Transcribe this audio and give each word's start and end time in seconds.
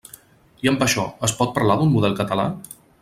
I 0.67 0.71
amb 0.71 0.85
això, 0.85 1.03
¿es 1.27 1.35
pot 1.41 1.53
parlar 1.59 1.77
d'un 1.83 1.93
model 1.99 2.17
català? 2.23 2.49